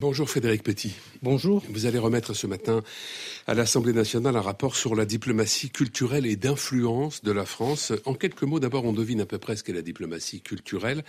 Bonjour 0.00 0.30
Frédéric 0.30 0.62
Petit. 0.62 0.94
Bonjour. 1.22 1.64
Vous 1.70 1.86
allez 1.86 1.98
remettre 1.98 2.32
ce 2.32 2.46
matin 2.46 2.84
à 3.48 3.54
l'Assemblée 3.54 3.92
nationale 3.92 4.36
un 4.36 4.40
rapport 4.40 4.76
sur 4.76 4.94
la 4.94 5.04
diplomatie 5.04 5.70
culturelle 5.70 6.24
et 6.24 6.36
d'influence 6.36 7.24
de 7.24 7.32
la 7.32 7.44
France. 7.44 7.92
En 8.04 8.14
quelques 8.14 8.44
mots, 8.44 8.60
d'abord, 8.60 8.84
on 8.84 8.92
devine 8.92 9.20
à 9.22 9.26
peu 9.26 9.38
près 9.38 9.56
ce 9.56 9.64
qu'est 9.64 9.72
la 9.72 9.82
diplomatie 9.82 10.40
culturelle, 10.40 11.02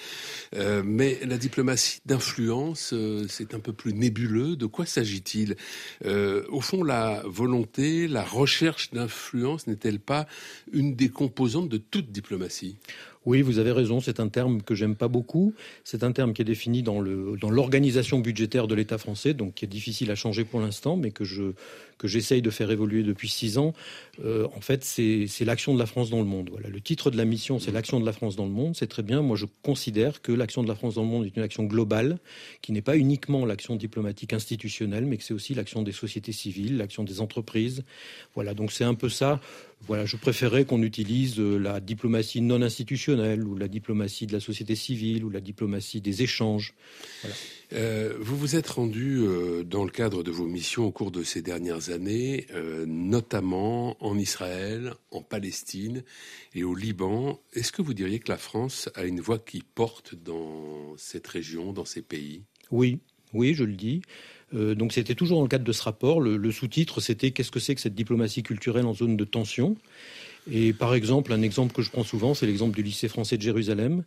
euh, 0.55 0.81
mais 0.83 1.19
la 1.23 1.37
diplomatie 1.37 1.99
d'influence, 2.07 2.91
euh, 2.93 3.27
c'est 3.29 3.53
un 3.53 3.59
peu 3.59 3.73
plus 3.73 3.93
nébuleux. 3.93 4.55
De 4.55 4.65
quoi 4.65 4.87
s'agit-il? 4.87 5.55
Euh, 6.05 6.43
Au 6.49 6.59
fond, 6.59 6.83
la 6.83 7.21
volonté, 7.27 8.07
la 8.07 8.23
recherche 8.23 8.89
d'influence 8.89 9.67
n'est-elle 9.67 9.99
pas 9.99 10.25
une 10.73 10.95
des 10.95 11.09
composantes 11.09 11.69
de 11.69 11.77
toute 11.77 12.11
diplomatie? 12.11 12.77
Oui, 13.29 13.43
vous 13.43 13.59
avez 13.59 13.71
raison, 13.71 13.99
c'est 13.99 14.19
un 14.19 14.27
terme 14.27 14.63
que 14.63 14.73
j'aime 14.73 14.95
pas 14.95 15.07
beaucoup. 15.07 15.53
C'est 15.83 16.03
un 16.03 16.11
terme 16.11 16.33
qui 16.33 16.41
est 16.41 16.45
défini 16.45 16.81
dans 16.81 16.99
l'organisation 16.99 18.17
budgétaire 18.17 18.67
de 18.67 18.73
l'État 18.73 18.97
français, 18.97 19.35
donc 19.35 19.53
qui 19.53 19.65
est 19.65 19.67
difficile 19.67 20.09
à 20.09 20.15
changer 20.15 20.45
pour 20.45 20.59
l'instant, 20.59 20.97
mais 20.97 21.11
que 21.11 21.23
je 21.23 21.53
que 21.99 22.07
j'essaye 22.07 22.41
de 22.41 22.49
faire 22.49 22.71
évoluer 22.71 23.03
depuis 23.03 23.29
six 23.29 23.59
ans. 23.59 23.73
Euh, 24.23 24.47
en 24.55 24.61
fait, 24.61 24.83
c'est 24.83 25.27
l'action 25.41 25.73
de 25.75 25.79
la 25.79 25.85
France 25.85 26.09
dans 26.09 26.19
le 26.19 26.25
monde. 26.25 26.49
Voilà, 26.49 26.69
le 26.69 26.81
titre 26.81 27.11
de 27.11 27.17
la 27.17 27.25
mission, 27.25 27.59
c'est 27.59 27.71
l'action 27.71 27.99
de 27.99 28.05
la 28.05 28.13
France 28.13 28.35
dans 28.35 28.45
le 28.45 28.51
monde. 28.51 28.75
C'est 28.75 28.87
très 28.87 29.03
bien. 29.03 29.21
Moi, 29.21 29.35
je 29.35 29.45
considère 29.61 30.21
que 30.21 30.31
l'action 30.31 30.63
de 30.63 30.67
la 30.67 30.75
France 30.75 30.95
dans 30.95 31.03
le 31.03 31.09
monde 31.09 31.25
est 31.25 31.35
une 31.35 31.43
action 31.43 31.65
globale, 31.65 32.17
qui 32.61 32.71
n'est 32.71 32.81
pas 32.81 32.97
uniquement 32.97 33.45
l'action 33.45 33.75
diplomatique 33.75 34.33
institutionnelle, 34.33 35.05
mais 35.05 35.17
que 35.17 35.23
c'est 35.23 35.33
aussi 35.33 35.53
l'action 35.53 35.83
des 35.83 35.91
sociétés 35.91 36.31
civiles, 36.31 36.77
l'action 36.77 37.03
des 37.03 37.19
entreprises. 37.19 37.83
Voilà, 38.33 38.53
donc 38.53 38.71
c'est 38.71 38.85
un 38.85 38.95
peu 38.95 39.09
ça. 39.09 39.41
Voilà, 39.87 40.05
je 40.05 40.17
préférais 40.17 40.65
qu'on 40.65 40.83
utilise 40.83 41.39
euh, 41.39 41.57
la 41.57 41.79
diplomatie 41.79 42.41
non 42.41 42.61
institutionnelle 42.61 43.43
ou 43.43 43.55
la 43.55 43.67
diplomatie 43.67 44.27
de 44.27 44.33
la 44.33 44.39
société 44.39 44.75
civile 44.75 45.23
ou 45.23 45.29
la 45.29 45.39
diplomatie 45.39 46.01
des 46.01 46.21
échanges. 46.21 46.75
Euh, 47.73 48.13
vous 48.19 48.37
vous 48.37 48.55
êtes 48.55 48.67
rendu 48.67 49.19
euh, 49.19 49.63
dans 49.63 49.83
le 49.83 49.89
cadre 49.89 50.21
de 50.21 50.31
vos 50.31 50.47
missions 50.47 50.85
au 50.85 50.91
cours 50.91 51.11
de 51.11 51.23
ces 51.23 51.41
dernières 51.41 51.89
années, 51.89 52.45
notamment 52.85 53.95
en 54.03 54.17
Israël, 54.17 54.93
en 55.11 55.21
Palestine 55.21 56.03
et 56.53 56.63
au 56.63 56.75
Liban. 56.75 57.39
Est-ce 57.53 57.71
que 57.71 57.81
vous 57.81 57.93
diriez 57.93 58.19
que 58.19 58.31
la 58.31 58.37
France 58.37 58.89
a 58.95 59.05
une 59.05 59.21
voix 59.21 59.39
qui 59.39 59.63
porte 59.63 60.15
dans 60.15 60.95
cette 60.97 61.27
région, 61.27 61.73
dans 61.73 61.85
ces 61.85 62.01
pays? 62.01 62.43
Oui, 62.71 62.99
oui, 63.33 63.53
je 63.53 63.63
le 63.63 63.73
dis. 63.73 64.01
Euh, 64.55 64.75
donc 64.75 64.93
c'était 64.93 65.15
toujours 65.15 65.37
dans 65.37 65.43
le 65.43 65.49
cadre 65.49 65.65
de 65.65 65.71
ce 65.71 65.83
rapport. 65.83 66.21
Le, 66.21 66.51
sous-titre, 66.51 67.01
c'était 67.01 67.31
Qu'est-ce 67.31 67.51
que 67.51 67.59
c'est 67.59 67.75
que 67.75 67.81
cette 67.81 67.95
diplomatie 67.95 68.43
culturelle 68.43 68.85
en 68.85 68.93
zone 68.93 69.17
de 69.17 69.25
tension? 69.25 69.75
Et 70.51 70.73
par 70.73 70.95
exemple, 70.95 71.31
un 71.33 71.41
exemple 71.41 71.73
que 71.73 71.81
je 71.81 71.91
prends 71.91 72.03
souvent, 72.03 72.33
c'est 72.33 72.47
l'exemple 72.47 72.75
du 72.75 72.81
lycée 72.81 73.07
français 73.07 73.37
de 73.37 73.41
Jérusalem, 73.41 74.03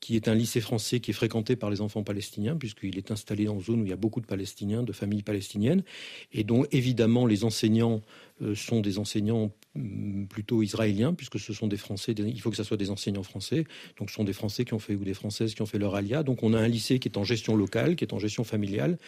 qui 0.00 0.16
est 0.16 0.28
un 0.28 0.34
lycée 0.34 0.60
français 0.60 1.00
qui 1.00 1.12
est 1.12 1.14
fréquenté 1.14 1.56
par 1.56 1.70
les 1.70 1.80
enfants 1.80 2.02
palestiniens, 2.02 2.56
puisqu'il 2.56 2.98
est 2.98 3.10
installé 3.10 3.46
une 3.46 3.60
zone 3.62 3.80
où 3.80 3.84
il 3.84 3.90
y 3.90 3.94
a 3.94 3.96
beaucoup 3.96 4.20
de 4.20 4.26
Palestiniens, 4.26 4.82
de 4.82 4.92
familles 4.92 5.22
palestiniennes, 5.22 5.84
et 6.34 6.44
dont 6.44 6.66
évidemment 6.70 7.24
les 7.24 7.44
enseignants 7.44 8.02
sont 8.54 8.80
des 8.80 8.98
enseignants 8.98 9.50
mm, 9.74 10.26
plutôt 10.26 10.62
israéliens, 10.62 11.14
puisque 11.14 11.38
ce 11.38 11.52
sont 11.52 11.66
des 11.66 11.76
Français, 11.76 12.12
il 12.12 12.40
faut 12.40 12.50
que 12.50 12.56
ce 12.56 12.64
soit 12.64 12.76
des 12.76 12.90
enseignants 12.90 13.22
français, 13.22 13.64
donc 13.98 14.10
ce 14.10 14.16
sont 14.16 14.24
des 14.24 14.32
Français 14.32 14.64
qui 14.64 14.74
ont 14.74 14.78
fait, 14.78 14.94
ou 14.94 15.04
des 15.04 15.14
Françaises 15.14 15.54
qui 15.54 15.62
ont 15.62 15.66
fait 15.66 15.78
leur 15.78 15.94
alia. 15.94 16.22
Donc 16.22 16.42
on 16.42 16.52
a 16.52 16.58
un 16.58 16.68
lycée 16.68 16.98
qui 16.98 17.08
est 17.08 17.18
en 17.18 17.24
gestion 17.24 17.56
locale, 17.56 17.96
qui 17.96 18.04
est 18.04 18.12
en 18.12 18.18
gestion 18.18 18.44
familiale, 18.44 18.98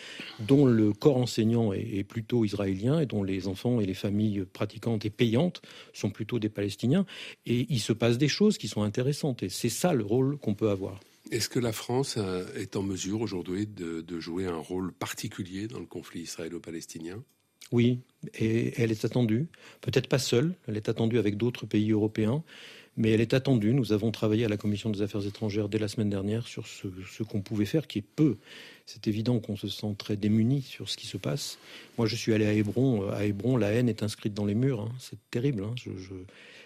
dont 0.41 0.65
le 0.67 0.93
corps 0.93 1.19
enseignant 1.19 1.73
est, 1.73 2.05
plutôt 2.05 2.45
israélien 2.45 3.01
et 3.01 3.07
dont 3.07 3.23
les 3.23 3.49
enfants 3.49 3.81
et 3.81 3.87
les 3.87 3.95
familles 3.95 4.45
pratiquantes 4.51 5.05
et 5.05 5.11
payantes 5.11 5.61
sont 5.93 6.11
plutôt 6.11 6.39
des 6.39 6.49
Palestiniens. 6.49 7.05
Et 7.45 7.67
il 7.69 7.81
se 7.81 7.93
passe 7.93 8.19
des 8.19 8.29
choses 8.29 8.57
qui 8.57 8.69
sont 8.69 8.83
intéressantes, 8.83 9.43
et 9.43 9.49
c'est 9.49 9.69
ça 9.69 9.93
le 9.93 10.05
rôle 10.05 10.39
qu'on 10.39 10.55
peut 10.55 10.71
avoir. 10.71 11.01
Est-ce 11.31 11.51
que 11.51 11.59
la 11.59 11.73
France 11.73 12.15
euh, 12.17 12.47
est 12.55 12.77
en 12.77 12.83
mesure 12.83 13.21
aujourd'hui 13.21 13.67
de 13.67 14.21
jouer 14.21 14.47
un 14.47 14.57
rôle 14.57 14.93
particulier 14.93 15.67
dans 15.67 15.81
le 15.81 15.87
conflit 15.87 16.23
israélo-palestinien? 16.23 17.23
Oui, 17.73 18.01
et 18.35 18.81
elle 18.81 18.91
est 18.91 19.05
attendue. 19.05 19.47
Peut-être 19.81 20.09
pas 20.09 20.19
seule, 20.19 20.55
elle 20.67 20.77
est 20.77 20.89
attendue 20.89 21.19
avec 21.19 21.37
d'autres 21.37 21.67
pays 21.67 21.93
européens, 21.93 22.43
mais 22.97 23.13
elle 23.13 23.21
est 23.21 23.35
attendue. 23.35 23.75
Nous 23.75 23.93
avons 23.93 24.11
travaillé 24.11 24.45
à 24.45 24.49
la 24.49 24.57
Commission 24.57 24.91
des 24.91 25.03
Affaires 25.03 25.25
étrangères 25.27 25.69
dès 25.69 25.79
la 25.79 25.89
semaine 25.89 26.11
dernière 26.11 26.47
sur 26.47 26.67
ce, 26.67 27.23
qu'on 27.23 27.41
pouvait 27.41 27.65
faire, 27.65 27.87
qui 27.87 27.99
est 27.99 28.05
peu. 28.17 28.39
C'est 28.87 29.07
évident 29.07 29.39
qu'on 29.39 29.57
se 29.57 29.69
sent 29.69 29.95
très 29.97 30.17
démuni 30.17 30.63
sur 30.63 30.89
ce 30.89 30.97
qui 30.97 31.07
se 31.07 31.17
passe. 31.17 31.59
Moi, 31.97 32.07
je 32.07 32.17
suis 32.17 32.35
allé 32.35 32.47
à 32.47 32.53
Hébron. 32.53 33.09
À 33.11 33.25
Hébron, 33.25 33.57
la 33.57 33.69
haine 33.69 33.89
est 33.89 34.03
inscrite 34.03 34.35
dans 34.35 34.47
les 34.47 34.57
murs. 34.57 34.81
Hein. 34.81 34.93
C'est 34.99 35.19
terrible. 35.31 35.63
Hein. 35.63 35.75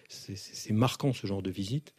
c'est 0.08 0.72
marquant 0.72 1.12
ce 1.12 1.26
genre 1.26 1.42
de 1.42 1.50
visite. 1.50 1.92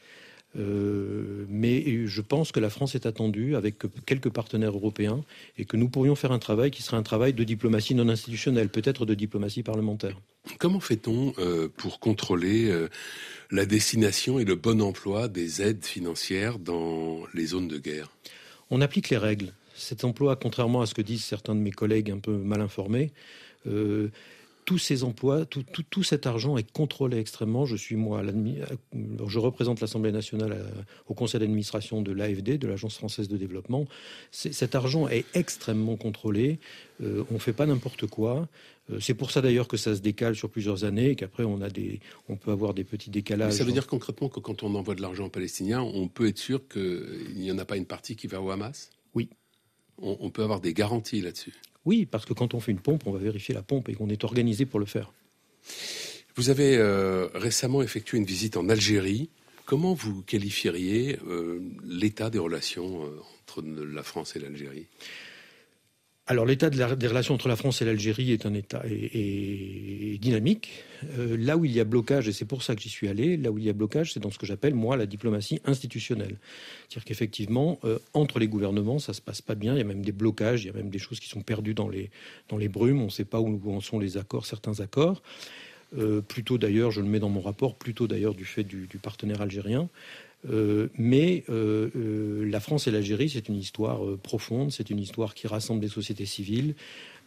Euh, 0.55 1.45
mais 1.49 2.05
je 2.05 2.21
pense 2.21 2.51
que 2.51 2.59
la 2.59 2.69
France 2.69 2.95
est 2.95 3.05
attendue 3.05 3.55
avec 3.55 3.75
quelques 4.05 4.29
partenaires 4.29 4.73
européens 4.73 5.21
et 5.57 5.65
que 5.65 5.77
nous 5.77 5.89
pourrions 5.89 6.15
faire 6.15 6.31
un 6.31 6.39
travail 6.39 6.71
qui 6.71 6.83
serait 6.83 6.97
un 6.97 7.03
travail 7.03 7.33
de 7.33 7.43
diplomatie 7.43 7.95
non 7.95 8.07
institutionnelle, 8.09 8.69
peut-être 8.69 9.05
de 9.05 9.13
diplomatie 9.13 9.63
parlementaire. 9.63 10.19
Comment 10.59 10.79
fait-on 10.79 11.33
euh, 11.39 11.69
pour 11.75 11.99
contrôler 11.99 12.69
euh, 12.69 12.89
la 13.49 13.65
destination 13.65 14.39
et 14.39 14.45
le 14.45 14.55
bon 14.55 14.81
emploi 14.81 15.27
des 15.27 15.61
aides 15.61 15.85
financières 15.85 16.59
dans 16.59 17.21
les 17.33 17.47
zones 17.47 17.67
de 17.67 17.79
guerre? 17.79 18.11
On 18.69 18.81
applique 18.81 19.09
les 19.09 19.17
règles. 19.17 19.53
Cet 19.75 20.03
emploi, 20.03 20.35
contrairement 20.35 20.81
à 20.81 20.85
ce 20.85 20.93
que 20.93 21.01
disent 21.01 21.23
certains 21.23 21.55
de 21.55 21.59
mes 21.59 21.71
collègues 21.71 22.11
un 22.11 22.19
peu 22.19 22.37
mal 22.37 22.61
informés, 22.61 23.11
tous 24.65 24.77
ces 24.77 25.03
emplois, 25.03 25.45
tout, 25.45 25.63
tout, 25.89 26.03
cet 26.03 26.25
argent 26.25 26.57
est 26.57 26.71
contrôlé 26.71 27.17
extrêmement. 27.17 27.65
Je 27.65 27.75
suis 27.75 27.95
moi, 27.95 28.21
je 29.27 29.39
représente 29.39 29.81
l'Assemblée 29.81 30.11
nationale 30.11 30.53
euh, 30.53 30.81
au 31.07 31.13
conseil 31.13 31.39
d'administration 31.39 32.01
de 32.01 32.11
l'AFD, 32.11 32.57
de 32.57 32.67
l'Agence 32.67 32.97
française 32.97 33.27
de 33.27 33.37
développement. 33.37 33.85
Cet 34.31 34.75
argent 34.75 35.07
est 35.07 35.25
extrêmement 35.33 35.95
contrôlé. 35.95 36.59
Euh, 37.01 37.23
on 37.31 37.35
ne 37.35 37.39
fait 37.39 37.53
pas 37.53 37.65
n'importe 37.65 38.07
quoi. 38.07 38.47
Euh, 38.89 38.99
c'est 38.99 39.13
pour 39.13 39.31
ça 39.31 39.41
d'ailleurs 39.41 39.67
que 39.67 39.77
ça 39.77 39.95
se 39.95 40.01
décale 40.01 40.35
sur 40.35 40.49
plusieurs 40.49 40.83
années 40.83 41.11
et 41.11 41.15
qu'après 41.15 41.43
on 41.43 41.61
a 41.61 41.69
des, 41.69 41.99
on 42.29 42.35
peut 42.35 42.51
avoir 42.51 42.73
des 42.73 42.83
petits 42.83 43.09
décalages. 43.09 43.53
ça 43.53 43.63
veut 43.63 43.71
dire 43.71 43.87
concrètement 43.87 44.29
que 44.29 44.39
quand 44.39 44.63
on 44.63 44.75
envoie 44.75 44.95
de 44.95 45.01
l'argent 45.01 45.25
aux 45.25 45.29
Palestiniens, 45.29 45.81
on 45.81 46.07
peut 46.07 46.27
être 46.27 46.37
sûr 46.37 46.67
qu'il 46.67 47.35
n'y 47.35 47.51
en 47.51 47.57
a 47.57 47.65
pas 47.65 47.77
une 47.77 47.85
partie 47.85 48.15
qui 48.15 48.27
va 48.27 48.41
au 48.41 48.49
Hamas? 48.49 48.89
Oui. 49.13 49.29
on 49.99 50.29
peut 50.29 50.43
avoir 50.43 50.59
des 50.59 50.73
garanties 50.73 51.21
là-dessus? 51.21 51.53
Oui, 51.85 52.05
parce 52.05 52.25
que 52.25 52.33
quand 52.33 52.53
on 52.53 52.59
fait 52.59 52.71
une 52.71 52.79
pompe, 52.79 53.05
on 53.05 53.11
va 53.11 53.19
vérifier 53.19 53.53
la 53.53 53.61
pompe 53.61 53.89
et 53.89 53.93
qu'on 53.93 54.09
est 54.09 54.23
organisé 54.23 54.65
pour 54.65 54.79
le 54.79 54.85
faire. 54.85 55.11
Vous 56.35 56.49
avez 56.49 56.77
euh, 56.77 57.27
récemment 57.35 57.81
effectué 57.81 58.17
une 58.17 58.25
visite 58.25 58.57
en 58.57 58.69
Algérie. 58.69 59.29
Comment 59.65 59.93
vous 59.93 60.23
qualifieriez 60.23 61.19
euh, 61.27 61.59
l'état 61.85 62.29
des 62.29 62.39
relations 62.39 63.05
euh, 63.05 63.19
entre 63.41 63.61
la 63.61 64.03
France 64.03 64.35
et 64.35 64.39
l'Algérie? 64.39 64.87
Alors 66.25 66.45
l'état 66.45 66.69
des 66.69 67.07
relations 67.07 67.33
entre 67.33 67.49
la 67.49 67.57
France 67.57 67.81
et 67.81 67.85
l'Algérie 67.85 68.31
est 68.31 68.45
un 68.45 68.53
état 68.53 68.81
dynamique. 70.21 70.69
Euh, 71.17 71.35
là 71.37 71.57
où 71.57 71.65
il 71.65 71.71
y 71.73 71.81
a 71.81 71.83
blocage, 71.83 72.29
et 72.29 72.31
c'est 72.31 72.45
pour 72.45 72.63
ça 72.63 72.75
que 72.75 72.81
j'y 72.81 72.87
suis 72.87 73.09
allé, 73.09 73.35
là 73.35 73.51
où 73.51 73.57
il 73.57 73.65
y 73.65 73.69
a 73.69 73.73
blocage, 73.73 74.13
c'est 74.13 74.21
dans 74.21 74.31
ce 74.31 74.37
que 74.37 74.45
j'appelle 74.45 74.73
moi 74.73 74.95
la 74.95 75.05
diplomatie 75.05 75.59
institutionnelle. 75.65 76.37
C'est-à-dire 76.87 77.03
qu'effectivement, 77.03 77.77
euh, 77.83 77.99
entre 78.13 78.39
les 78.39 78.47
gouvernements, 78.47 78.99
ça 78.99 79.11
se 79.11 79.19
passe 79.19 79.41
pas 79.41 79.55
bien. 79.55 79.73
Il 79.73 79.79
y 79.79 79.81
a 79.81 79.85
même 79.85 80.05
des 80.05 80.13
blocages, 80.13 80.63
il 80.63 80.67
y 80.67 80.69
a 80.69 80.73
même 80.73 80.89
des 80.89 80.99
choses 80.99 81.19
qui 81.19 81.27
sont 81.27 81.41
perdues 81.41 81.73
dans 81.73 81.89
les 81.89 82.09
dans 82.47 82.57
les 82.57 82.69
brumes. 82.69 83.01
On 83.01 83.05
ne 83.05 83.11
sait 83.11 83.25
pas 83.25 83.41
où, 83.41 83.59
en 83.69 83.81
sont 83.81 83.99
les 83.99 84.15
accords, 84.15 84.45
certains 84.45 84.79
accords. 84.79 85.21
Euh, 85.97 86.21
plutôt 86.21 86.57
d'ailleurs, 86.57 86.91
je 86.91 87.01
le 87.01 87.07
mets 87.07 87.19
dans 87.19 87.29
mon 87.29 87.41
rapport, 87.41 87.75
plutôt 87.75 88.07
d'ailleurs 88.07 88.33
du 88.33 88.45
fait 88.45 88.63
du 88.63 88.87
partenaire 89.01 89.41
algérien. 89.41 89.89
Euh, 90.49 90.89
mais 90.97 91.45
euh, 91.49 92.45
la 92.49 92.59
France 92.59 92.87
et 92.87 92.91
l'Algérie, 92.91 93.29
c'est 93.29 93.47
une 93.47 93.55
histoire 93.55 94.01
profonde, 94.21 94.71
c'est 94.71 94.89
une 94.89 94.99
histoire 94.99 95.33
qui 95.33 95.47
rassemble 95.47 95.79
des 95.79 95.87
sociétés 95.87 96.25
civiles. 96.25 96.75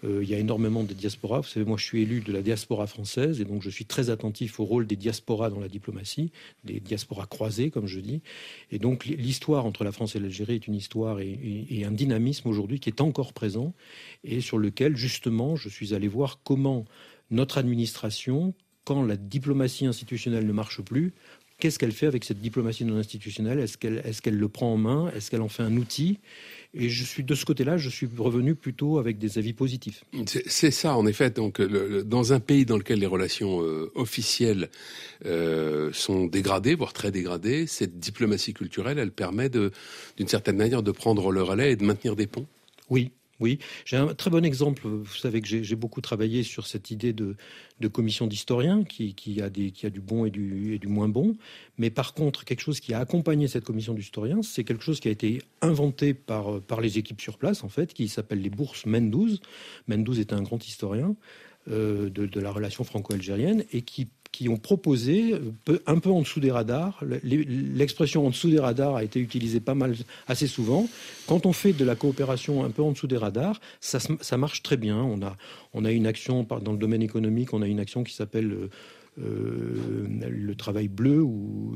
il 0.04 0.28
y 0.28 0.34
a 0.34 0.38
énormément 0.38 0.84
de 0.84 0.92
diasporas. 0.92 1.40
Vous 1.40 1.48
savez, 1.48 1.64
moi, 1.64 1.78
je 1.78 1.84
suis 1.84 2.02
élu 2.02 2.20
de 2.20 2.30
la 2.30 2.42
diaspora 2.42 2.86
française, 2.86 3.40
et 3.40 3.44
donc 3.44 3.62
je 3.62 3.70
suis 3.70 3.86
très 3.86 4.10
attentif 4.10 4.60
au 4.60 4.64
rôle 4.64 4.86
des 4.86 4.96
diasporas 4.96 5.48
dans 5.48 5.58
la 5.58 5.68
diplomatie, 5.68 6.30
des 6.64 6.80
diasporas 6.80 7.26
croisées, 7.26 7.70
comme 7.70 7.86
je 7.86 8.00
dis. 8.00 8.20
Et 8.70 8.78
donc, 8.78 9.06
l'histoire 9.06 9.64
entre 9.64 9.84
la 9.84 9.92
France 9.92 10.14
et 10.14 10.20
l'Algérie 10.20 10.56
est 10.56 10.66
une 10.66 10.74
histoire 10.74 11.20
et 11.20 11.82
un 11.84 11.92
dynamisme 11.92 12.48
aujourd'hui 12.48 12.78
qui 12.78 12.90
est 12.90 13.00
encore 13.00 13.32
présent, 13.32 13.72
et 14.22 14.42
sur 14.42 14.58
lequel, 14.58 14.96
justement, 14.96 15.56
je 15.56 15.70
suis 15.70 15.94
allé 15.94 16.08
voir 16.08 16.40
comment 16.44 16.84
notre 17.30 17.58
administration, 17.58 18.54
quand 18.84 19.02
la 19.02 19.16
diplomatie 19.16 19.86
institutionnelle 19.86 20.46
ne 20.46 20.52
marche 20.52 20.80
plus, 20.80 21.12
Qu'est-ce 21.58 21.78
qu'elle 21.78 21.92
fait 21.92 22.06
avec 22.06 22.24
cette 22.24 22.40
diplomatie 22.40 22.84
non 22.84 22.98
institutionnelle? 22.98 23.58
Est-ce 23.60 23.78
qu'elle 23.78 24.02
est 24.04 24.20
qu'elle 24.20 24.36
le 24.36 24.48
prend 24.48 24.74
en 24.74 24.76
main? 24.76 25.10
Est-ce 25.16 25.30
qu'elle 25.30 25.40
en 25.40 25.48
fait 25.48 25.62
un 25.62 25.74
outil? 25.78 26.18
Et 26.74 26.90
je 26.90 27.02
suis 27.02 27.24
de 27.24 27.34
ce 27.34 27.46
côté-là, 27.46 27.78
je 27.78 27.88
suis 27.88 28.06
revenu 28.18 28.54
plutôt 28.54 28.98
avec 28.98 29.16
des 29.16 29.38
avis 29.38 29.54
positifs. 29.54 30.04
C'est 30.26 30.70
ça, 30.70 30.94
en 30.94 31.06
effet. 31.06 31.30
Donc, 31.30 31.62
dans 31.62 32.34
un 32.34 32.40
pays 32.40 32.66
dans 32.66 32.76
lequel 32.76 32.98
les 32.98 33.06
relations 33.06 33.62
euh, 33.62 33.90
officielles 33.94 34.68
euh, 35.24 35.90
sont 35.94 36.26
dégradées, 36.26 36.74
voire 36.74 36.92
très 36.92 37.10
dégradées, 37.10 37.66
cette 37.66 37.98
diplomatie 37.98 38.52
culturelle, 38.52 38.98
elle 38.98 39.12
permet 39.12 39.48
d'une 39.48 40.28
certaine 40.28 40.56
manière 40.58 40.82
de 40.82 40.90
prendre 40.90 41.32
le 41.32 41.42
relais 41.42 41.72
et 41.72 41.76
de 41.76 41.84
maintenir 41.84 42.16
des 42.16 42.26
ponts? 42.26 42.46
Oui, 42.90 43.12
Oui, 43.38 43.58
j'ai 43.84 43.96
un 43.96 44.14
très 44.14 44.30
bon 44.30 44.44
exemple. 44.44 44.86
Vous 44.86 45.14
savez 45.14 45.42
que 45.42 45.46
j'ai 45.46 45.76
beaucoup 45.76 46.00
travaillé 46.00 46.42
sur 46.42 46.66
cette 46.66 46.90
idée 46.90 47.12
de, 47.12 47.36
commission 47.92 48.26
d'historiens 48.26 48.82
qui, 48.84 49.14
a 49.42 49.50
du 49.50 50.00
bon 50.00 50.24
et 50.24 50.30
du, 50.30 50.88
moins 50.88 51.08
bon. 51.08 51.36
Mais 51.76 51.90
par 51.90 52.14
contre, 52.14 52.44
quelque 52.44 52.60
chose 52.60 52.80
qui 52.80 52.94
a 52.94 53.00
accompagné 53.00 53.46
cette 53.48 53.64
commission 53.64 53.92
d'historiens, 53.92 54.42
c'est 54.42 54.64
quelque 54.64 54.82
chose 54.82 55.00
qui 55.00 55.08
a 55.08 55.10
été 55.10 55.42
inventé 55.60 56.14
par, 56.14 56.60
les 56.80 56.98
équipes 56.98 57.20
sur 57.20 57.36
place, 57.36 57.62
en 57.62 57.68
fait, 57.68 57.92
qui 57.92 58.08
s'appelle 58.08 58.40
les 58.40 58.50
bourses 58.50 58.86
Mendouz. 58.86 59.40
Mendouz 59.86 60.18
est 60.18 60.32
un 60.32 60.42
grand 60.42 60.66
historien 60.66 61.14
euh, 61.70 62.08
de, 62.08 62.40
la 62.40 62.50
relation 62.50 62.84
franco-algérienne 62.84 63.64
et 63.72 63.82
qui 63.82 64.08
qui 64.36 64.50
ont 64.50 64.58
proposé, 64.58 65.32
un 65.86 65.98
peu 65.98 66.10
en 66.10 66.20
dessous 66.20 66.40
des 66.40 66.50
radars, 66.50 67.02
l'expression 67.22 68.26
en 68.26 68.28
dessous 68.28 68.50
des 68.50 68.60
radars 68.60 68.96
a 68.96 69.02
été 69.02 69.18
utilisée 69.18 69.60
pas 69.60 69.74
mal, 69.74 69.96
assez 70.28 70.46
souvent. 70.46 70.90
Quand 71.26 71.46
on 71.46 71.54
fait 71.54 71.72
de 71.72 71.86
la 71.86 71.94
coopération 71.94 72.62
un 72.62 72.68
peu 72.68 72.82
en 72.82 72.92
dessous 72.92 73.06
des 73.06 73.16
radars, 73.16 73.58
ça, 73.80 74.36
marche 74.36 74.62
très 74.62 74.76
bien. 74.76 74.98
On 75.72 75.84
a, 75.86 75.90
une 75.90 76.06
action 76.06 76.42
dans 76.42 76.72
le 76.72 76.76
domaine 76.76 77.02
économique, 77.02 77.54
on 77.54 77.62
a 77.62 77.66
une 77.66 77.80
action 77.80 78.04
qui 78.04 78.12
s'appelle 78.12 78.52
euh, 78.52 78.70
euh, 79.24 80.06
le 80.28 80.54
travail 80.54 80.88
bleu 80.88 81.22
où, 81.22 81.74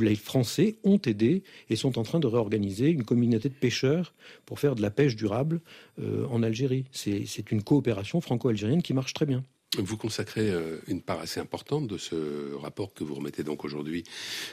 les 0.00 0.16
Français 0.16 0.74
ont 0.82 0.98
aidé 0.98 1.44
et 1.70 1.76
sont 1.76 1.96
en 1.96 2.02
train 2.02 2.18
de 2.18 2.26
réorganiser 2.26 2.88
une 2.88 3.04
communauté 3.04 3.50
de 3.50 3.54
pêcheurs 3.54 4.14
pour 4.46 4.58
faire 4.58 4.74
de 4.74 4.82
la 4.82 4.90
pêche 4.90 5.14
durable 5.14 5.60
euh, 6.00 6.26
en 6.26 6.42
Algérie. 6.42 6.86
C'est 6.90 7.52
une 7.52 7.62
coopération 7.62 8.20
franco-algérienne 8.20 8.82
qui 8.82 8.94
marche 8.94 9.14
très 9.14 9.26
bien. 9.26 9.44
Vous 9.78 9.96
consacrez 9.96 10.50
euh, 10.50 10.76
une 10.86 11.00
part 11.00 11.20
assez 11.20 11.40
importante 11.40 11.86
de 11.86 11.96
ce 11.96 12.54
rapport 12.56 12.92
que 12.92 13.04
vous 13.04 13.14
remettez 13.14 13.42
donc 13.42 13.64
aujourd'hui 13.64 14.04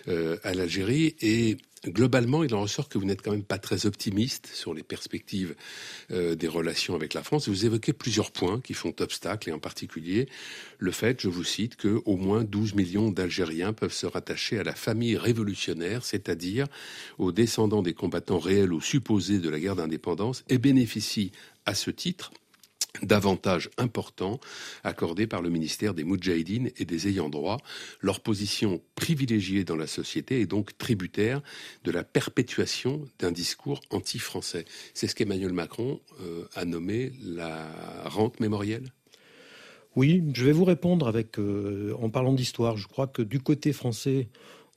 euh, 0.07 0.37
à 0.43 0.53
l'Algérie 0.53 1.13
et 1.19 1.57
globalement, 1.85 2.41
il 2.45 2.55
en 2.55 2.61
ressort 2.61 2.87
que 2.87 2.97
vous 2.97 3.03
n'êtes 3.03 3.21
quand 3.21 3.31
même 3.31 3.43
pas 3.43 3.57
très 3.57 3.85
optimiste 3.85 4.47
sur 4.53 4.73
les 4.73 4.81
perspectives 4.81 5.55
euh, 6.11 6.35
des 6.35 6.47
relations 6.47 6.95
avec 6.95 7.13
la 7.13 7.21
France. 7.21 7.49
Vous 7.49 7.65
évoquez 7.65 7.91
plusieurs 7.91 8.31
points 8.31 8.61
qui 8.61 8.73
font 8.73 8.93
obstacle 9.01 9.49
et 9.49 9.51
en 9.51 9.59
particulier 9.59 10.29
le 10.77 10.91
fait, 10.91 11.21
je 11.21 11.27
vous 11.27 11.43
cite, 11.43 11.75
que 11.75 12.01
au 12.05 12.15
moins 12.15 12.45
12 12.45 12.75
millions 12.75 13.11
d'Algériens 13.11 13.73
peuvent 13.73 13.91
se 13.91 14.05
rattacher 14.05 14.57
à 14.57 14.63
la 14.63 14.73
famille 14.73 15.17
révolutionnaire, 15.17 16.05
c'est-à-dire 16.05 16.67
aux 17.17 17.33
descendants 17.33 17.81
des 17.81 17.93
combattants 17.93 18.39
réels 18.39 18.71
ou 18.71 18.79
supposés 18.79 19.39
de 19.39 19.49
la 19.49 19.59
guerre 19.59 19.75
d'indépendance 19.75 20.45
et 20.47 20.59
bénéficient 20.59 21.33
à 21.65 21.75
ce 21.75 21.91
titre 21.91 22.31
d'avantages 23.01 23.69
importants 23.77 24.39
accordés 24.83 25.27
par 25.27 25.41
le 25.41 25.49
ministère 25.49 25.93
des 25.93 26.03
Moudjahidines 26.03 26.71
et 26.77 26.85
des 26.85 27.07
ayants 27.07 27.29
droit. 27.29 27.57
Leur 28.01 28.19
position 28.19 28.81
privilégiée 28.95 29.63
dans 29.63 29.75
la 29.75 29.87
société 29.87 30.41
est 30.41 30.45
donc 30.45 30.77
tributaire 30.77 31.41
de 31.83 31.91
la 31.91 32.03
perpétuation 32.03 33.05
d'un 33.19 33.31
discours 33.31 33.81
anti-français. 33.89 34.65
C'est 34.93 35.07
ce 35.07 35.15
qu'Emmanuel 35.15 35.53
Macron 35.53 36.01
euh, 36.21 36.45
a 36.55 36.65
nommé 36.65 37.13
la 37.21 37.67
rente 38.05 38.39
mémorielle 38.39 38.91
Oui, 39.95 40.23
je 40.33 40.45
vais 40.45 40.51
vous 40.51 40.65
répondre 40.65 41.07
avec, 41.07 41.39
euh, 41.39 41.95
en 42.01 42.09
parlant 42.09 42.33
d'histoire. 42.33 42.77
Je 42.77 42.87
crois 42.87 43.07
que 43.07 43.21
du 43.21 43.39
côté 43.39 43.71
français, 43.71 44.27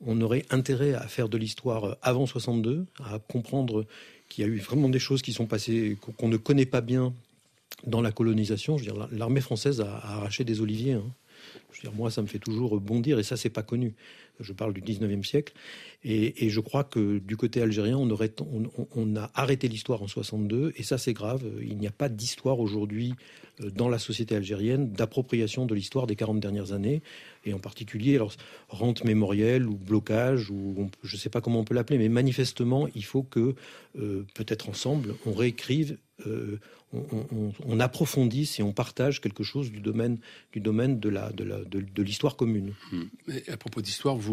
on 0.04 0.20
aurait 0.20 0.44
intérêt 0.50 0.94
à 0.94 1.06
faire 1.08 1.28
de 1.28 1.38
l'histoire 1.38 1.96
avant 2.02 2.26
62, 2.26 2.86
à 3.04 3.18
comprendre 3.18 3.86
qu'il 4.28 4.44
y 4.44 4.48
a 4.48 4.50
eu 4.50 4.58
vraiment 4.58 4.88
des 4.88 4.98
choses 4.98 5.22
qui 5.22 5.32
sont 5.32 5.46
passées 5.46 5.96
qu'on 6.18 6.28
ne 6.28 6.36
connaît 6.36 6.66
pas 6.66 6.80
bien 6.80 7.14
dans 7.86 8.00
la 8.00 8.12
colonisation, 8.12 8.78
je 8.78 8.84
veux 8.84 8.92
dire, 8.92 9.08
l'armée 9.12 9.40
française 9.40 9.80
a, 9.80 9.96
arraché 9.96 10.44
des 10.44 10.60
oliviers. 10.60 10.94
Hein. 10.94 11.04
Je 11.72 11.78
veux 11.78 11.88
dire, 11.88 11.98
moi, 11.98 12.10
ça 12.10 12.22
me 12.22 12.26
fait 12.26 12.38
toujours 12.38 12.80
bondir, 12.80 13.18
et 13.18 13.22
ça, 13.22 13.36
c'est 13.36 13.50
pas 13.50 13.62
connu. 13.62 13.94
Je 14.42 14.52
parle 14.52 14.72
du 14.72 14.82
19e 14.82 15.24
siècle. 15.24 15.52
Et, 16.04 16.50
je 16.50 16.60
crois 16.60 16.82
que 16.82 17.18
du 17.18 17.36
côté 17.36 17.62
algérien, 17.62 17.96
on, 17.96 19.16
a 19.16 19.30
arrêté 19.34 19.68
l'histoire 19.68 20.02
en 20.02 20.08
62, 20.08 20.72
et 20.76 20.82
ça, 20.82 20.98
c'est 20.98 21.12
grave. 21.12 21.44
Il 21.60 21.78
n'y 21.78 21.86
a 21.86 21.92
pas 21.92 22.08
d'histoire 22.08 22.58
aujourd'hui 22.58 23.14
euh, 23.60 23.70
dans 23.70 23.88
la 23.88 24.00
société 24.00 24.34
algérienne 24.34 24.90
d'appropriation 24.90 25.64
de 25.64 25.74
l'histoire 25.74 26.08
des 26.08 26.16
40 26.16 26.40
dernières 26.40 26.72
années, 26.72 27.02
et 27.44 27.54
en 27.54 27.60
particulier, 27.60 28.16
alors, 28.16 28.32
rente 28.68 29.04
mémorielle 29.04 29.68
ou 29.68 29.76
blocage, 29.76 30.50
ou 30.50 30.90
je 31.04 31.16
ne 31.16 31.20
sais 31.20 31.28
pas 31.28 31.40
comment 31.40 31.60
on 31.60 31.64
peut 31.64 31.74
l'appeler, 31.74 31.98
mais 31.98 32.08
manifestement, 32.08 32.88
il 32.96 33.04
faut 33.04 33.22
que, 33.22 33.54
euh, 33.96 34.26
peut-être 34.34 34.68
ensemble, 34.68 35.14
on 35.24 35.32
réécrive 35.32 35.98
euh, 36.26 36.58
on, 36.92 37.80
approfondisse 37.80 38.60
et 38.60 38.62
on 38.62 38.72
partage 38.72 39.20
quelque 39.20 39.42
chose 39.42 39.70
du 39.70 39.80
domaine, 39.80 40.18
du 40.52 40.60
domaine 40.60 41.00
de, 41.00 42.02
l'histoire 42.02 42.36
commune. 42.36 42.74
Hmm. 42.92 43.04
à 43.48 43.56
propos 43.56 43.80
d'histoire, 43.80 44.16
vous 44.16 44.31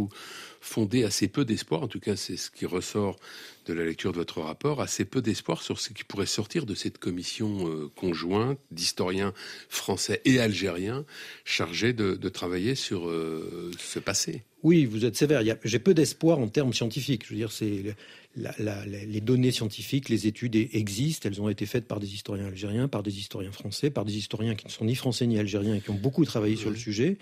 fondez 0.61 1.03
assez 1.03 1.27
peu 1.27 1.45
d'espoir, 1.45 1.81
en 1.81 1.87
tout 1.87 1.99
cas 1.99 2.15
c'est 2.15 2.37
ce 2.37 2.51
qui 2.51 2.65
ressort 2.65 3.17
de 3.65 3.73
la 3.73 3.83
lecture 3.83 4.11
de 4.11 4.17
votre 4.17 4.41
rapport, 4.41 4.81
assez 4.81 5.05
peu 5.05 5.21
d'espoir 5.21 5.61
sur 5.61 5.79
ce 5.79 5.89
qui 5.89 6.03
pourrait 6.03 6.25
sortir 6.25 6.65
de 6.65 6.75
cette 6.75 6.97
commission 6.97 7.67
euh, 7.67 7.91
conjointe 7.95 8.59
d'historiens 8.71 9.33
français 9.69 10.21
et 10.25 10.39
algériens 10.39 11.05
chargés 11.45 11.93
de, 11.93 12.29
travailler 12.29 12.75
sur 12.75 13.09
euh, 13.09 13.71
ce 13.79 13.99
passé. 13.99 14.43
Oui, 14.61 14.85
vous 14.85 15.05
êtes 15.05 15.15
sévère. 15.15 15.41
J'ai 15.63 15.79
peu 15.79 15.93
d'espoir 15.93 16.39
en 16.39 16.47
termes 16.47 16.73
scientifiques. 16.73 17.25
Je 17.25 17.29
veux 17.29 17.37
dire, 17.37 17.51
c'est 17.51 17.95
les 18.35 19.21
données 19.21 19.51
scientifiques, 19.51 20.09
les 20.09 20.27
études 20.27 20.55
existent. 20.55 21.29
Elles 21.29 21.41
ont 21.41 21.47
été 21.49 21.65
faites 21.65 21.87
par 21.87 21.99
des 21.99 22.13
historiens 22.13 22.47
algériens, 22.47 22.87
par 22.87 23.01
des 23.01 23.17
historiens 23.17 23.53
français, 23.53 23.89
par 23.89 24.03
des 24.03 24.17
historiens 24.17 24.55
qui 24.55 24.67
ne 24.67 24.71
sont 24.71 24.85
ni 24.85 24.95
français 24.95 25.27
ni 25.27 25.39
algériens 25.39 25.75
et 25.75 25.81
qui 25.81 25.89
ont 25.91 25.95
beaucoup 25.95 26.25
travaillé 26.25 26.57
sur 26.57 26.69
le 26.69 26.75
sujet. 26.75 27.17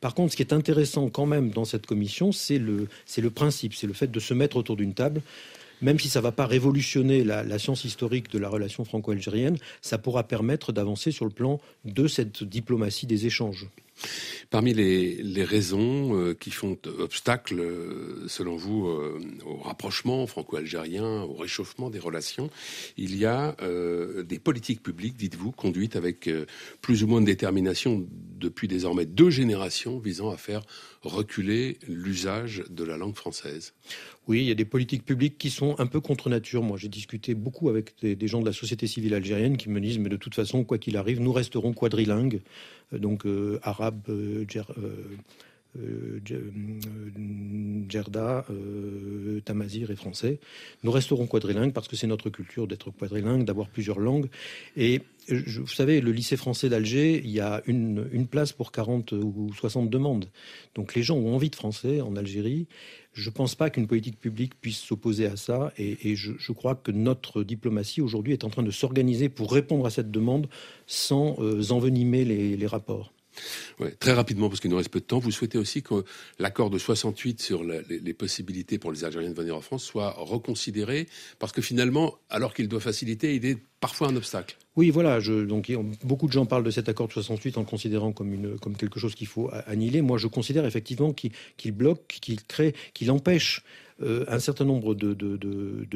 Par 0.00 0.14
contre, 0.14 0.32
ce 0.32 0.36
qui 0.36 0.42
est 0.42 0.52
intéressant 0.52 1.08
quand 1.10 1.26
même 1.26 1.50
dans 1.50 1.64
cette 1.64 1.86
commission, 1.86 2.32
c'est 2.32 2.58
le, 2.58 2.88
le 3.16 3.30
principe, 3.30 3.74
c'est 3.74 3.86
le 3.86 3.92
fait 3.92 4.10
de 4.10 4.20
se 4.20 4.34
mettre 4.34 4.56
autour 4.56 4.76
d'une 4.76 4.94
table 4.94 5.22
même 5.82 5.98
si 5.98 6.08
ça 6.08 6.18
ne 6.20 6.24
va 6.24 6.32
pas 6.32 6.46
révolutionner 6.46 7.24
la, 7.24 7.58
science 7.58 7.84
historique 7.84 8.30
de 8.30 8.38
la 8.38 8.48
relation 8.48 8.84
franco-algérienne, 8.84 9.56
ça 9.80 9.98
pourra 9.98 10.24
permettre 10.24 10.72
d'avancer 10.72 11.10
sur 11.10 11.24
le 11.24 11.30
plan 11.30 11.60
de 11.84 12.06
cette 12.06 12.44
diplomatie 12.44 13.06
des 13.06 13.26
échanges. 13.26 13.66
Parmi 14.50 14.74
les, 14.74 15.44
raisons 15.44 16.16
euh, 16.16 16.34
qui 16.34 16.50
font 16.50 16.76
obstacle, 16.98 17.60
euh, 17.60 18.26
selon 18.28 18.56
vous, 18.56 18.88
euh, 18.88 19.18
au 19.46 19.56
rapprochement 19.56 20.26
franco-algérien, 20.26 21.22
au 21.22 21.34
réchauffement 21.34 21.88
des 21.88 21.98
relations, 21.98 22.50
il 22.96 23.16
y 23.16 23.26
a 23.26 23.56
des 24.24 24.38
politiques 24.38 24.82
publiques, 24.82 25.16
dites-vous, 25.16 25.52
conduites 25.52 25.96
avec 25.96 26.28
plus 26.80 27.02
ou 27.02 27.06
moins 27.06 27.20
de 27.20 27.26
détermination 27.26 28.06
depuis 28.36 28.68
désormais 28.68 29.06
deux 29.06 29.30
générations 29.30 29.98
visant 29.98 30.30
à 30.30 30.36
faire 30.36 30.62
reculer 31.02 31.78
l'usage 31.88 32.64
de 32.68 32.84
la 32.84 32.96
langue 32.96 33.14
française. 33.14 33.74
Oui, 34.28 34.40
il 34.40 34.44
y 34.44 34.50
a 34.50 34.54
des 34.54 34.64
politiques 34.64 35.04
publiques 35.04 35.38
qui 35.38 35.50
sont 35.50 35.74
un 35.78 35.86
peu 35.86 36.00
contre 36.00 36.28
nature. 36.28 36.62
Moi, 36.62 36.76
j'ai 36.76 36.88
discuté 36.88 37.34
beaucoup 37.34 37.68
avec 37.68 37.94
des, 38.02 38.28
gens 38.28 38.40
de 38.40 38.46
la 38.46 38.52
société 38.52 38.86
civile 38.86 39.14
algérienne 39.14 39.56
qui 39.56 39.70
me 39.70 39.80
disent, 39.80 39.98
mais 39.98 40.10
de 40.10 40.16
toute 40.16 40.34
façon, 40.34 40.62
quoi 40.64 40.78
qu'il 40.78 40.96
arrive, 40.96 41.20
nous 41.20 41.32
resterons 41.32 41.72
quadrilingues, 41.72 42.42
donc 42.92 43.24
arabe, 43.62 44.02
euh, 44.08 44.44
euh, 44.56 45.04
Djerda, 47.88 48.44
euh, 48.50 49.40
Tamazir 49.44 49.90
et 49.90 49.96
français. 49.96 50.40
Nous 50.82 50.90
resterons 50.90 51.26
quadrilingues 51.26 51.72
parce 51.72 51.86
que 51.86 51.94
c'est 51.96 52.06
notre 52.08 52.28
culture 52.28 52.66
d'être 52.66 52.90
quadrilingue, 52.90 53.44
d'avoir 53.44 53.68
plusieurs 53.68 54.00
langues. 54.00 54.28
Et 54.76 55.02
vous 55.28 55.68
savez, 55.68 56.00
le 56.00 56.10
lycée 56.10 56.36
français 56.36 56.68
d'Alger, 56.68 57.20
il 57.22 57.30
y 57.30 57.38
a 57.40 57.62
une, 57.66 58.26
place 58.28 58.52
pour 58.52 58.72
40 58.72 59.12
ou 59.12 59.52
60 59.54 59.88
demandes. 59.88 60.28
Donc 60.74 60.94
les 60.94 61.02
gens 61.02 61.16
ont 61.16 61.34
envie 61.34 61.50
de 61.50 61.56
français 61.56 62.00
en 62.00 62.16
Algérie. 62.16 62.66
Je 63.12 63.28
ne 63.28 63.34
pense 63.34 63.54
pas 63.54 63.70
qu'une 63.70 63.86
politique 63.86 64.18
publique 64.18 64.60
puisse 64.60 64.78
s'opposer 64.78 65.26
à 65.26 65.36
ça. 65.36 65.72
Et, 65.78 66.16
je, 66.16 66.52
crois 66.52 66.74
que 66.74 66.90
notre 66.90 67.44
diplomatie 67.44 68.00
aujourd'hui 68.00 68.32
est 68.32 68.42
en 68.44 68.50
train 68.50 68.64
de 68.64 68.72
s'organiser 68.72 69.28
pour 69.28 69.52
répondre 69.52 69.86
à 69.86 69.90
cette 69.90 70.10
demande 70.10 70.48
sans 70.86 71.38
envenimer 71.70 72.24
les 72.24 72.66
rapports 72.66 73.12
très 73.98 74.12
rapidement, 74.12 74.48
parce 74.48 74.60
qu'il 74.60 74.70
nous 74.70 74.76
reste 74.76 74.90
peu 74.90 75.00
de 75.00 75.04
temps, 75.04 75.18
vous 75.18 75.30
souhaitez 75.30 75.58
aussi 75.58 75.82
que 75.82 76.04
l'accord 76.38 76.70
de 76.70 76.78
68 76.78 77.40
sur 77.40 77.64
les, 77.64 78.14
possibilités 78.14 78.78
pour 78.78 78.92
les 78.92 79.04
Algériens 79.04 79.30
de 79.30 79.34
venir 79.34 79.56
en 79.56 79.60
France 79.60 79.84
soit 79.84 80.14
reconsidéré, 80.18 81.06
parce 81.38 81.52
que 81.52 81.62
finalement, 81.62 82.16
alors 82.28 82.54
qu'il 82.54 82.68
doit 82.68 82.80
faciliter, 82.80 83.34
il 83.34 83.46
est 83.46 83.58
parfois 83.80 84.08
un 84.08 84.16
obstacle. 84.16 84.56
Oui, 84.76 84.90
voilà. 84.90 85.20
donc, 85.20 85.72
beaucoup 86.04 86.26
de 86.26 86.32
gens 86.32 86.46
parlent 86.46 86.64
de 86.64 86.70
cet 86.70 86.88
accord 86.88 87.08
de 87.08 87.12
68 87.12 87.56
en 87.58 87.60
le 87.60 87.66
considérant 87.66 88.12
comme 88.12 88.76
quelque 88.78 89.00
chose 89.00 89.14
qu'il 89.14 89.26
faut 89.26 89.50
annihiler. 89.66 90.02
Moi, 90.02 90.18
je 90.18 90.26
considère 90.26 90.64
effectivement 90.64 91.12
qu'il 91.12 91.72
bloque, 91.72 92.18
qu'il 92.20 92.42
crée, 92.44 92.74
qu'il 92.94 93.10
empêche 93.10 93.62
euh, 94.02 94.24
un 94.28 94.38
certain 94.38 94.64
nombre 94.64 94.94
de, 94.94 95.16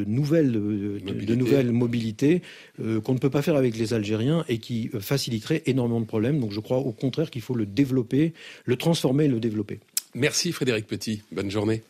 nouvelles, 0.05 0.53
de, 0.53 1.35
nouvelles 1.35 1.73
mobilités 1.73 2.43
euh, 2.81 3.01
qu'on 3.01 3.15
ne 3.15 3.19
peut 3.19 3.31
pas 3.31 3.43
faire 3.43 3.57
avec 3.57 3.77
les 3.77 3.95
Algériens 3.95 4.45
et 4.49 4.59
qui 4.59 4.91
faciliteraient 5.01 5.63
énormément 5.67 6.01
de 6.01 6.07
problèmes. 6.07 6.41
Donc 6.41 6.53
je 6.53 6.61
crois 6.61 6.79
au 6.79 6.93
contraire 6.93 7.31
qu'il 7.31 7.43
faut 7.43 7.55
le 7.55 7.67
développer, 7.67 8.33
le 8.65 8.77
transformer 8.77 9.25
et 9.25 9.29
le 9.29 9.41
développer. 9.41 9.81
Merci 10.15 10.53
Frédéric 10.53 10.87
Petit. 10.87 11.23
Bonne 11.33 11.51
journée. 11.51 11.83